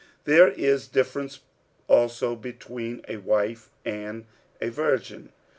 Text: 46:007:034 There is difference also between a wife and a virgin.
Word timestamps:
46:007:034 0.25 0.25
There 0.25 0.47
is 0.53 0.87
difference 0.87 1.39
also 1.87 2.35
between 2.35 3.05
a 3.07 3.17
wife 3.17 3.69
and 3.85 4.25
a 4.59 4.69
virgin. 4.69 5.29